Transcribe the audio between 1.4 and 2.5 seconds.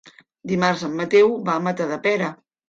va a Matadepera.